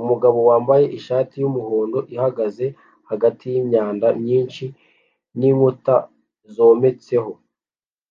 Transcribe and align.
umugabo 0.00 0.38
wambaye 0.48 0.84
ishati 0.98 1.34
yumuhondo 1.42 1.98
ihagaze 2.14 2.66
hagati 3.10 3.42
yimyanda 3.52 4.06
myinshi 4.20 4.64
ninkuta 5.38 5.96
zometseho 6.54 7.32